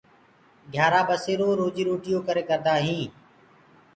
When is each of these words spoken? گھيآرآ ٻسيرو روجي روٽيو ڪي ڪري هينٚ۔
گھيآرآ 0.73 1.01
ٻسيرو 1.09 1.47
روجي 1.59 1.83
روٽيو 1.89 2.17
ڪي 2.27 2.41
ڪري 2.49 2.73
هينٚ۔ 2.85 3.11